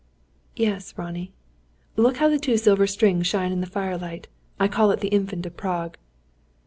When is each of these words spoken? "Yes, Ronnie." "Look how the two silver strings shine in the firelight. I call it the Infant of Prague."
"Yes, 0.55 0.95
Ronnie." 0.97 1.31
"Look 1.95 2.17
how 2.17 2.27
the 2.27 2.39
two 2.39 2.57
silver 2.57 2.87
strings 2.87 3.27
shine 3.27 3.51
in 3.51 3.61
the 3.61 3.67
firelight. 3.67 4.27
I 4.59 4.67
call 4.67 4.89
it 4.89 4.99
the 4.99 5.09
Infant 5.09 5.45
of 5.45 5.55
Prague." 5.55 5.95